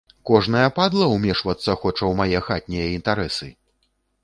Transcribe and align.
Кожная 0.27 0.69
падла 0.77 1.09
ўмешвацца 1.15 1.77
хоча 1.83 1.97
ў 1.97 2.21
мае 2.23 2.39
хатнія 2.49 2.89
інтарэсы?! 2.97 3.47